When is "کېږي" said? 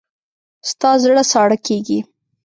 1.67-1.99